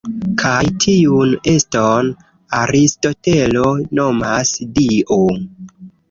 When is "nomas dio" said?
3.99-5.19